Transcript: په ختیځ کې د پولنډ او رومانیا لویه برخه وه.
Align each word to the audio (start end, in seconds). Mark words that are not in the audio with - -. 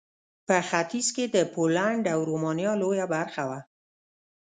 په 0.47 0.55
ختیځ 0.69 1.07
کې 1.15 1.25
د 1.35 1.37
پولنډ 1.53 2.03
او 2.13 2.19
رومانیا 2.29 2.71
لویه 2.81 3.05
برخه 3.15 3.43
وه. 3.49 3.59